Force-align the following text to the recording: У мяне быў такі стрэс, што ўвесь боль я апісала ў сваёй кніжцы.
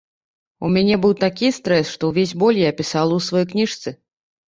У 0.67 0.69
мяне 0.77 0.95
быў 1.03 1.11
такі 1.23 1.49
стрэс, 1.57 1.91
што 1.97 2.09
ўвесь 2.11 2.33
боль 2.45 2.57
я 2.61 2.71
апісала 2.73 3.13
ў 3.19 3.27
сваёй 3.27 3.47
кніжцы. 3.53 3.95